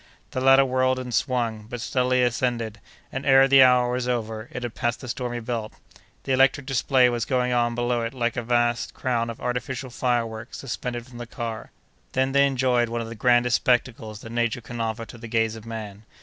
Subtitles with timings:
[0.31, 2.79] The latter whirled and swung, but steadily ascended,
[3.11, 5.73] and, ere the hour was over, it had passed the stormy belt.
[6.23, 10.57] The electric display was going on below it like a vast crown of artificial fireworks
[10.57, 11.69] suspended from the car.
[12.13, 15.55] Then they enjoyed one of the grandest spectacles that Nature can offer to the gaze
[15.55, 16.03] of man.